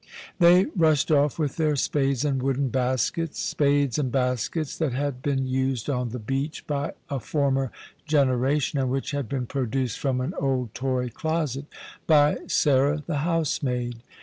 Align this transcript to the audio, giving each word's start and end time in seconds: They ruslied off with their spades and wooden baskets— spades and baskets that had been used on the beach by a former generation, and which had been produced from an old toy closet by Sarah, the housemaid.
They 0.39 0.65
ruslied 0.65 1.15
off 1.15 1.37
with 1.37 1.57
their 1.57 1.75
spades 1.75 2.25
and 2.25 2.41
wooden 2.41 2.69
baskets— 2.69 3.39
spades 3.39 3.99
and 3.99 4.11
baskets 4.11 4.75
that 4.79 4.93
had 4.93 5.21
been 5.21 5.45
used 5.45 5.91
on 5.91 6.09
the 6.09 6.17
beach 6.17 6.65
by 6.65 6.93
a 7.07 7.19
former 7.19 7.71
generation, 8.07 8.79
and 8.79 8.89
which 8.89 9.11
had 9.11 9.29
been 9.29 9.45
produced 9.45 9.99
from 9.99 10.19
an 10.19 10.33
old 10.39 10.73
toy 10.73 11.09
closet 11.09 11.65
by 12.07 12.39
Sarah, 12.47 13.03
the 13.05 13.17
housemaid. 13.17 14.01